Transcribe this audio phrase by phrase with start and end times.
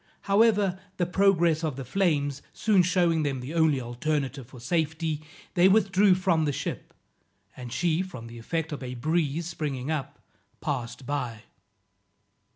[0.21, 5.21] However, the progress of the flames soon shewing them their only alternative for safety,
[5.53, 6.91] they withdrew from the ship,
[7.55, 10.17] and she from the effect of a breeze springing up,
[10.59, 11.43] passed by.